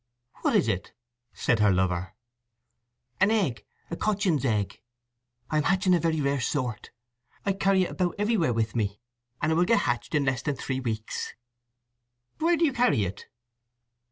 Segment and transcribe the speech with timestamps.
[0.41, 0.93] "What is it?"
[1.31, 2.15] said her lover.
[3.19, 4.81] "An egg—a cochin's egg.
[5.51, 6.89] I am hatching a very rare sort.
[7.45, 8.99] I carry it about everywhere with me,
[9.43, 11.35] and it will get hatched in less than three weeks."
[12.39, 13.27] "Where do you carry it?"